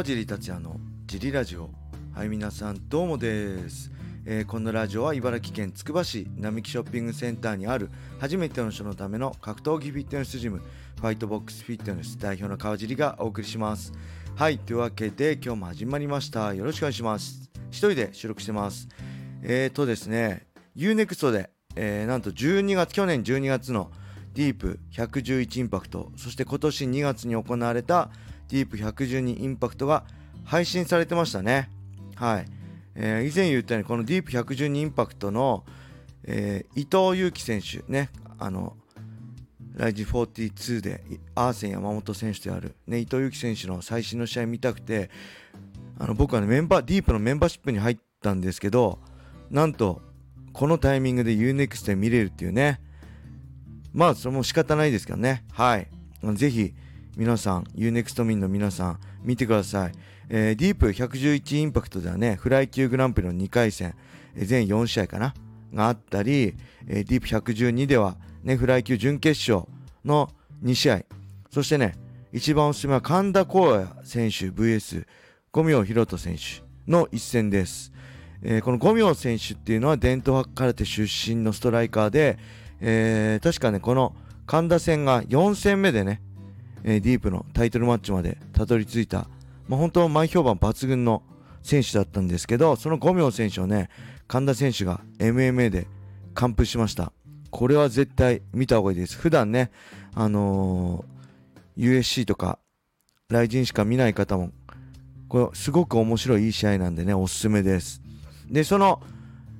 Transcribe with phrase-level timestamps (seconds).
[0.00, 1.68] 川尻達也のジリラジオ。
[2.14, 3.90] はい皆さんどうもです、
[4.24, 10.62] えー、このラジオは茨城県つくば市並木ショッピングセンターにある初めての人のための格闘技フィットネスジム
[10.98, 13.92] ファイトボックスフィットネス代表の川尻がお送りします。
[14.36, 16.54] はいというわけで今日も始まりました。
[16.54, 17.50] よろしくお願いします。
[17.70, 18.88] 一人で収録してます。
[19.42, 23.90] えーとですね UNEXT で、えー、なんと12月去年12月の
[24.32, 28.10] ディープ111インパクトそして今年2月に行われた
[28.50, 30.04] ディープ112インパクトが
[30.44, 31.70] 配信されてましたね。
[32.16, 32.46] はい。
[32.94, 35.64] えー、以前言ったようにこのディープ112インパクトの、
[36.24, 38.76] えー、伊藤祐樹選手ね、あの、
[39.76, 41.02] ライジ42で
[41.34, 45.10] アーセン山本選手である、ね、伊藤祐樹選手の最新の試合見たくて、
[45.98, 48.98] あの僕はね、メンバー、ディープのメンバーシップに入ったんですけど、
[49.50, 50.02] なんと、
[50.52, 52.80] このタイミングで UNEXT で見れるっていうね。
[53.92, 55.44] まあ、それも仕方ないですけどね。
[55.52, 55.88] はい。
[56.34, 56.74] ぜひ、
[57.20, 59.92] 皆さん、UNEXT 民の皆さん、見てください。
[60.30, 63.94] えー、ディープ111インパクトではね、フライ級グランプリの2回戦、
[64.34, 65.34] えー、全4試合かな、
[65.74, 66.54] があったり、
[66.88, 69.70] えー、ディープ112では、ね、フライ級準決勝
[70.02, 70.30] の
[70.64, 71.02] 2試合、
[71.50, 71.94] そしてね、
[72.32, 75.04] 一番おすすめは神田光也選手 VS
[75.52, 77.92] 五明宏斗選手の一戦です。
[78.40, 82.38] えー、この五明選手っていうのは伝統派空手出身のストライカーで、
[82.80, 86.22] えー、確かね、この神田戦が4戦目でね、
[86.84, 89.28] えー、ディープのタイトルマッチまでたどり着いた、
[89.68, 91.22] まあ、本当前評判抜群の
[91.62, 93.90] 選手だったんですけど、その5秒選手をね、
[94.28, 95.86] 神田選手が MMA で
[96.34, 97.12] 完封しました。
[97.50, 99.16] これは絶対見た方がいいです。
[99.16, 99.70] 普段ね、
[100.14, 102.58] あのー、USC とか、
[103.28, 104.50] ライジンしか見ない方も、
[105.28, 108.00] これすごく面白いいい試合なんでね、おすすめです。
[108.48, 109.00] で、その、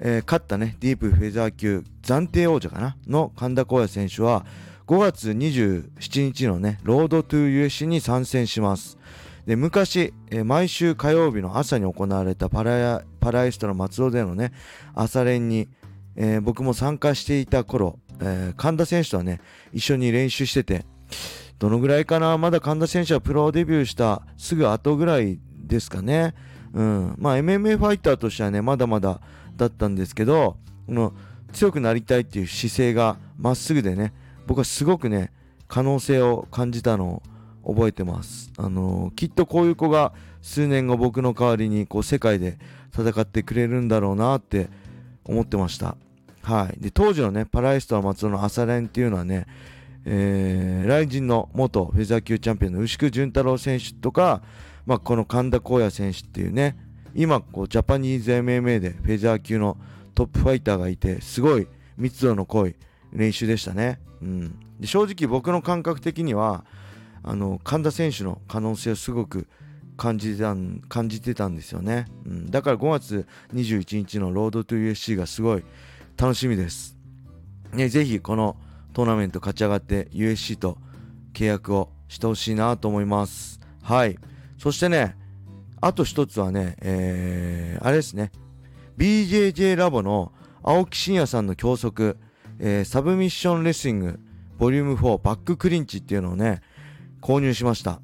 [0.00, 4.44] えー、勝ったね、ディープフェザー級暫定王者かなの神田光也選手は、
[4.86, 8.98] 5月27日のね、ロードトゥー USC に参戦します。
[9.46, 14.52] で昔、えー、毎週火曜日の朝に行われたパラパラエストの松尾でのね、
[14.94, 15.70] 朝練に、
[16.16, 19.40] えー、僕も参加していた頃、えー、神田選手とはね、
[19.72, 20.84] 一緒に練習してて、
[21.58, 26.34] どのぐらいかな、まだ神田選手はプロデビューしたすぐ後ぐらいですかね。
[26.74, 27.14] うん。
[27.16, 29.22] まあ、MMA ファイターとしてはね、まだまだ
[29.56, 31.14] だったんですけど、この
[31.54, 34.12] 強くなりたいっていう姿勢がまっすぐでね、
[34.46, 35.32] 僕はすごくね
[35.68, 37.22] 可能性を感じたの
[37.62, 38.52] を覚えてます。
[38.58, 40.12] あのー、きっとこういう子が
[40.42, 42.58] 数年後僕の代わりにこう世界で
[42.94, 44.68] 戦ってくれるんだろうなって
[45.24, 45.96] 思ってました。
[46.42, 46.80] はい。
[46.80, 49.46] で、当時のね、パラエストの松尾の朝練っていうのはね、
[50.04, 54.42] えー、ライジンの元フェザー級チャンピオンの牛久潤太郎選手とか、
[54.84, 56.76] まあ、この神田光也選手っていうね、
[57.14, 59.78] 今、こう、ジャパニーズ MMA でフェザー級の
[60.14, 61.66] トップファイターがいて、すごい
[61.96, 62.76] 密度の濃い
[63.14, 64.00] 練習でしたね。
[64.20, 66.64] うん、で正直僕の感覚的には
[67.22, 69.46] あの神田選手の可能性をすごく
[69.96, 70.54] 感じてた
[70.88, 75.64] 感じてたんですよね、うん、だから5月21日のロードトゥ USC がすごい
[76.16, 76.96] 楽しみです、
[77.72, 78.56] ね、ぜひこの
[78.92, 80.78] トーナメント勝ち上がって USC と
[81.32, 83.60] 契約をしてほしいなと思います。
[83.82, 84.16] はい。
[84.56, 85.16] そしてね
[85.80, 88.30] あと一つはね、えー、あれですね。
[88.96, 90.32] BJJ ラボの
[90.62, 92.16] 青木真也さんの教則。
[92.58, 94.20] えー、サブミッションレスリング
[94.58, 96.62] ボリューム4バッククリンチっていうのをね、
[97.20, 98.00] 購入しました。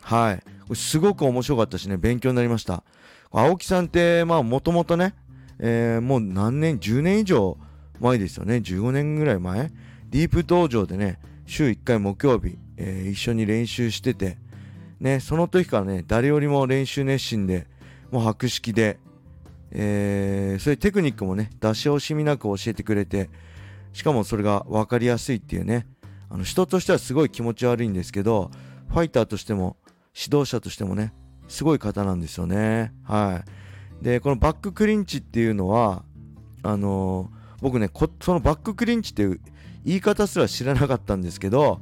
[0.00, 0.76] はい。
[0.76, 2.84] すごく面白かったしね、勉強になりました。
[3.30, 5.14] 青木さんって、まあもともとね、
[5.58, 7.58] えー、もう何年、10年以上
[8.00, 8.56] 前ですよね。
[8.56, 9.70] 15年ぐらい前。
[10.10, 14.38] ディープ道場でね、週1回木曜日、えー、一緒に練習してて、
[15.00, 17.66] ね、その時からね、誰よりも練習熱心で、
[18.10, 18.98] もう博識で、
[19.70, 23.30] えー、そういうテクニックもね、出し惜しみなく教えてくれて、
[23.92, 25.86] しかもそれが分かりやすいっていうね。
[26.30, 28.50] あの人としてはすごい気持ち悪いんですけど
[28.88, 29.78] ファイターとしても
[30.14, 31.14] 指導者としてもね
[31.48, 32.92] すごい方なんですよね。
[33.04, 33.42] は
[34.00, 34.04] い。
[34.04, 36.04] でこのバッククリンチっていうのは
[36.62, 37.90] あのー、僕ね
[38.20, 39.40] そのバッククリンチっていう
[39.84, 41.80] 言い方すら知らなかったんですけど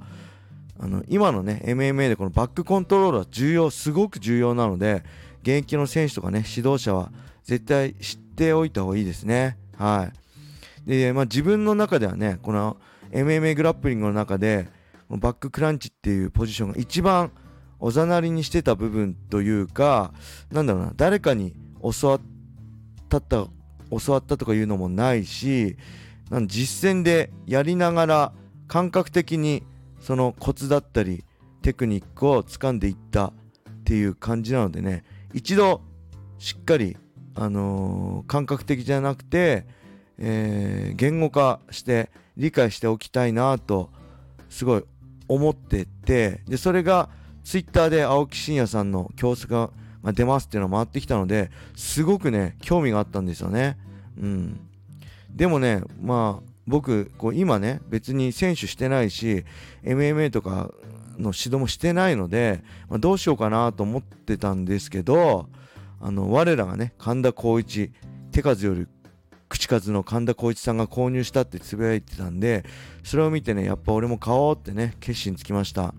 [0.78, 5.02] あの今のね MMA でこのバックコントロールは重要すごく重要なので
[5.42, 7.10] 現役の選手とかね指導者は
[7.44, 9.56] 絶対知っておいた方がいいですね。
[9.76, 10.25] はい。
[10.86, 12.76] で、まあ、自分の中ではね、この
[13.10, 14.68] MMA グラップリングの中で、
[15.08, 17.30] バッククランチっていうポジションが一番
[17.78, 20.12] おざなりにしてた部分というか、
[20.50, 22.20] なんだろうな、誰かに教わっ
[23.08, 23.20] た
[23.90, 25.76] 教わったとかいうのもないし、
[26.30, 28.32] なん実践でやりながら
[28.66, 29.62] 感覚的に
[30.00, 31.24] そのコツだったり
[31.62, 33.32] テクニックを掴んでいったっ
[33.84, 35.82] ていう感じなのでね、一度
[36.38, 36.96] しっかり、
[37.34, 39.66] あのー、感覚的じゃなくて、
[40.18, 43.90] えー、言語化して理解しておきたいなと
[44.48, 44.84] すごい
[45.28, 47.08] 思っててでそれが
[47.44, 49.70] ツイッターで青木真也さんの教則が、
[50.12, 53.76] 出ますっていうのが回ってきたのですごくね興味があったんですよね。
[54.20, 54.60] うん、
[55.34, 59.44] でもねまあ僕こう今ね別に選手してないし
[59.82, 60.70] MMA とか
[61.18, 65.48] の指導もしてないので、まあ、どうしようかなと思ってたんですけど
[66.00, 67.90] あの我らがね神田光一
[68.32, 68.86] 手数より
[69.48, 72.64] 口数の神田光一さんが購入したってつぶやいてたんで
[73.04, 75.94] それを見てねやっぱ俺も買おうってね決心つきました。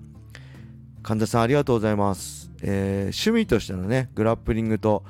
[1.04, 5.06] 神田さんありがとうございます、えー、趣味としてのねグラップリングと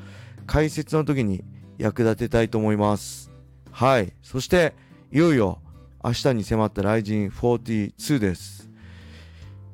[0.45, 1.43] 解説の時に
[1.79, 3.31] 役立てたいと思います。
[3.71, 4.13] はい。
[4.21, 4.73] そして
[5.11, 5.59] いよいよ
[6.03, 8.69] 明日に迫ったライジン42です、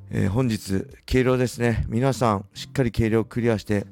[0.10, 1.86] えー、本日軽量ですね。
[1.88, 3.86] 皆さんしっかり軽量クリアして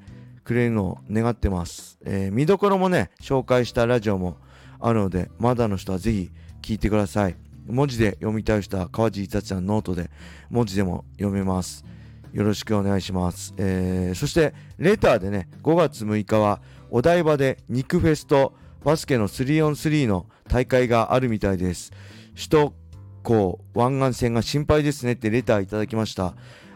[0.44, 4.38] くれるのを願ってます、えー、見どころもね紹介したラジオも
[4.82, 6.32] あるのでまだの人はぜひ
[6.62, 7.36] 聞いてください
[7.68, 10.10] 文字で読みたい人は川地達也のノートで
[10.50, 11.86] 文字でも読めます
[12.34, 21.92] よろしくお願いします、えー、そしてレターでね5月6日はお台場で肉フェスとバスケの 3on3 の大会があるみたいです。
[22.36, 22.74] 首都
[23.24, 26.34] 高湾岸線が心配ですねってレターいただきました。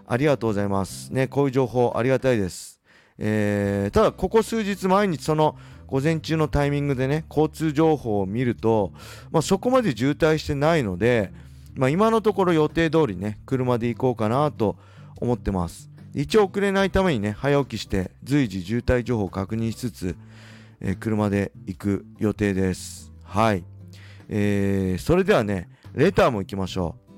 [0.07, 1.12] ありがとうございます。
[1.12, 2.80] ね、こういう情報ありがたいです。
[3.18, 8.91] えー、ただ、ここ数日毎日その午前中のタイミングでね、交通情報を見ると、
[9.31, 11.31] まあ、そこまで渋滞してないので、
[11.75, 14.77] まあ、今のところ予定通りね、車で行こうかなと
[15.17, 15.89] 思ってます。
[16.13, 20.15] 一応遅れないためにね、早起きして随時渋滞情報を確認しつつ、
[20.79, 23.11] えー、車で行く予定です。
[23.23, 23.63] はい。
[24.29, 27.15] えー、それではね、レターも行きましょう。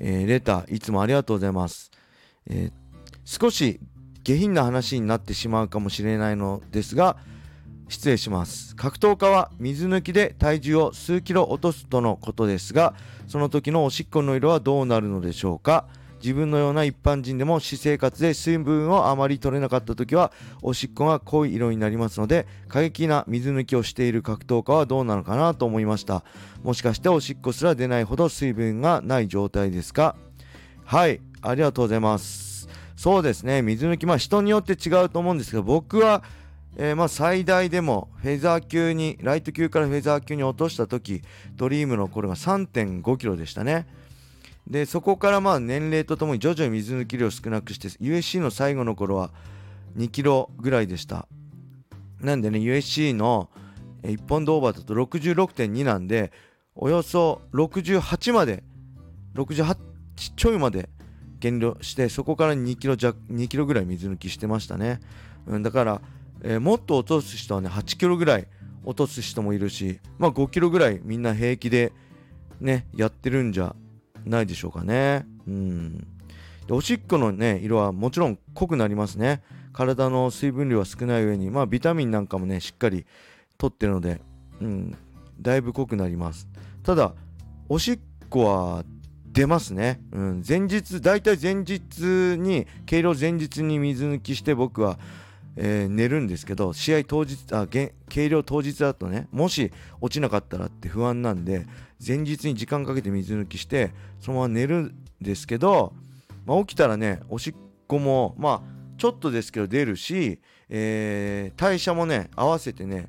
[0.00, 1.90] えー、レター、いつもありがとうございます。
[2.46, 2.70] え
[3.24, 3.80] 少し
[4.22, 7.16] 下品な話になってしまうかもしれないのですが、
[7.88, 8.74] 失礼します。
[8.76, 12.94] 格闘家は水抜きで体重を数キロ落とすとのことですが、
[13.28, 15.86] その時のおしっこの色はどうなるのでしょうか？
[16.22, 20.32] 自分のような一般人でも私生活で水分をあまり取れなかった時は
[20.62, 26.24] おしっこが濃い色になりますので過激な水抜きをしている格闘家はどうなのかなと思いました。
[26.62, 30.16] もしかしておしっこすら出ないほど水分がない状態ですか？
[30.86, 32.68] はいありがとうございます。
[32.96, 33.60] そうですね。
[33.60, 36.22] 水抜きまあ人によって違うと思うんですけど僕は
[36.76, 41.22] えー、まあ最大でもフェザー級にライト級からフェザー級に落とした時
[41.56, 43.86] ドリームの頃が3 5キロでしたね。
[44.66, 49.30] でそこからまあ年齢とともに徐々に水抜き量を少なくして USC の最後の頃は
[49.96, 51.28] 2キロぐらいでした。
[52.20, 53.50] なんでね USC の
[54.02, 56.32] 1本ドーバーだと66.2なんで
[56.74, 58.64] およそ68まで
[59.34, 59.76] 68
[60.36, 60.88] ちょいまで
[61.38, 65.00] 減量してそこから2キロ弱2キロぐらい水抜きしてましたね、
[65.46, 66.00] うん、だから、
[66.44, 68.46] えー、もっと落とす人はね8キロぐらい
[68.84, 71.92] 落とす人もいるしまあ5キロぐらいみんな平気で
[72.60, 73.74] ねやってるんじゃ
[74.24, 75.26] ないでしょうかね。
[75.46, 75.98] うん。
[76.66, 79.42] でおしっこのね、色はもちろん濃くなりますね。
[79.72, 83.06] 体の水分量は少ない上に、まあビタミンなんかもね、しっかり
[83.58, 84.20] とってるので、
[84.60, 84.96] うん、
[85.40, 86.48] だいぶ濃くなります。
[86.82, 87.14] ただ、
[87.68, 87.98] おしっ
[88.30, 88.84] こは
[89.30, 90.00] 出ますね。
[90.12, 94.98] うん、前日、大体前日に、計量前日に水抜きして僕は、
[95.56, 99.70] えー、寝るんですけど試合当日あ計量当日だとねもし
[100.00, 101.66] 落ちなかったらって不安なんで
[102.04, 105.92] 前日に時間かけて水抜きしてそのまま寝るんですけど、
[106.44, 107.54] まあ、起きたらねおしっ
[107.86, 108.62] こもまあ
[108.98, 113.08] ちょっとですけど出るし、えー、代謝もね合わせてね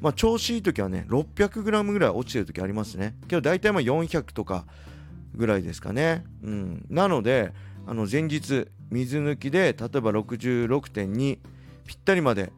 [0.00, 3.14] まあ、調子いい時はね 600g ぐらい落ちてる時ありますね。
[3.26, 4.66] けど大体まあ400とか
[5.34, 7.52] ぐらいですかね、うん、なので
[7.86, 11.38] あの前日水抜きで例えば66.2
[11.86, 12.52] ぴったりまで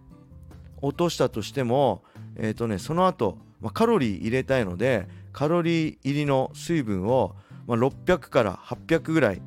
[0.80, 2.02] 落としたとしても、
[2.36, 7.34] えーとね、その後、まあ、カロリー入れたいのでカロリー入りの水分を、
[7.66, 9.42] まあ、600から800ぐらい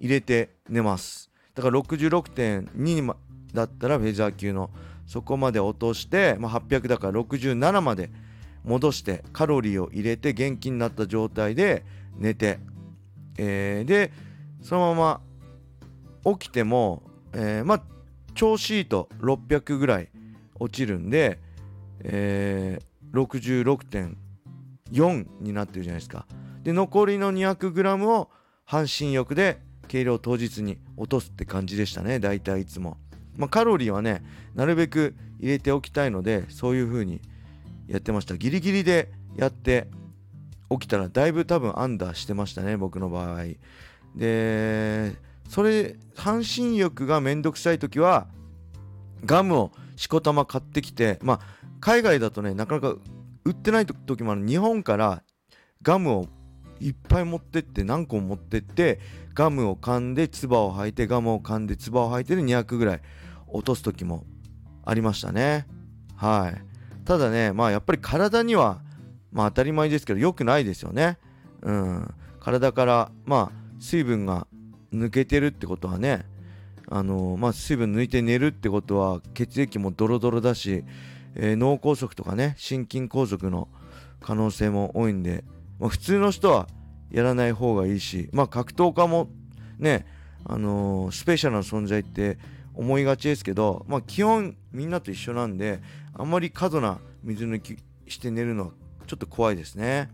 [0.00, 1.30] 入れて寝ます。
[1.54, 3.14] だから66.2
[3.52, 4.70] だったらフェザー級の
[5.06, 8.10] そこまで落として、まあ、800だから67まで
[8.64, 11.84] 戻してカロリーを入れて元気になった状態で
[12.16, 12.60] 寝て、
[13.38, 14.12] えー、で
[14.62, 15.20] そのま
[16.24, 17.02] ま起きても、
[17.32, 17.82] えー、まあ
[18.40, 20.08] 調子いいと600ぐらい
[20.58, 21.38] 落ちるんで、
[22.02, 23.22] えー、
[24.90, 26.24] 66.4になってるじゃないですか。
[26.62, 28.30] で残りの 200g を
[28.64, 32.96] 半身浴で計量当日に落とすって感じでしたね大体いつも。
[33.36, 34.22] まあ、カロリーはね
[34.54, 37.20] なるべく入れておきたいのでそういう風に
[37.88, 39.86] やってましたギリギリでやって
[40.70, 43.44] 起きたらだいぶ多分アンダーしてましたね僕の場合
[44.16, 45.12] で
[45.50, 48.28] それ半身浴がめんどくさい時は
[49.24, 51.40] ガムをしこたま買ってきてまあ
[51.80, 52.94] 海外だとねなかなか
[53.44, 54.46] 売ってない時もある。
[54.46, 55.24] 日本から
[55.82, 56.26] ガムを
[56.78, 59.00] いっぱい持ってって何個も持ってって
[59.34, 63.00] ガムを噛んで唾を吐いてガムを噛んで唾を吐いてで200ぐらい
[63.48, 64.24] 落とす時も
[64.84, 65.66] ありましたね。
[66.14, 67.04] はい。
[67.04, 68.82] ただねまあやっぱり体には
[69.32, 71.18] まあ当たり前ですけど良くないですよね。
[71.62, 72.14] うん。
[72.38, 74.46] 体からまあ水分が
[74.92, 76.24] 抜けてるってことはね
[76.88, 80.84] あの、まあ水分抜いて寝るってことは血液もドロドロだし、
[81.34, 83.68] えー、脳梗塞とかね心筋梗塞の
[84.20, 85.44] 可能性も多いんで、
[85.78, 86.68] まあ、普通の人は
[87.10, 89.28] やらない方がいいしまあ格闘家も
[89.78, 90.06] ね
[90.44, 92.38] あのー、スペシャルな存在って
[92.74, 95.80] 思いがちですけど、まあ、基本みんなと一緒なんで
[96.14, 97.76] あんまり過度な水抜き
[98.08, 98.72] して寝るのは
[99.06, 100.10] ちょっと怖いですね。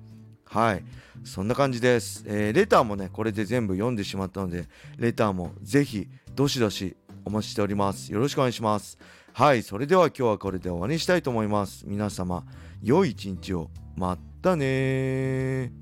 [0.46, 0.84] はい。
[1.24, 8.12] そんな感じです、えー、レターもねこれで全部読んでしまったのでレターもぜひどしどしお待ちしております。
[8.12, 8.98] よろしくお願いします。
[9.32, 11.84] はいそれでは今日はこれで終わりにしたいと思います。
[11.86, 12.44] 皆様
[12.82, 13.70] 良い一日を。
[13.96, 15.72] またね